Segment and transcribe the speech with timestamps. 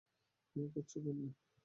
[0.55, 1.29] আমাকে ছোঁবেন না!